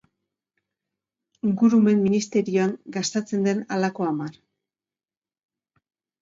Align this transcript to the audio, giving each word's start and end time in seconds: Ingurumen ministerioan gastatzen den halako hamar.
Ingurumen 1.47 2.01
ministerioan 2.05 2.73
gastatzen 2.97 3.45
den 3.49 3.61
halako 3.77 4.09
hamar. 4.09 4.33